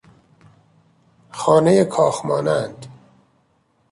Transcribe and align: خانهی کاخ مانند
خانهی 1.31 1.85
کاخ 1.85 2.25
مانند 2.25 2.87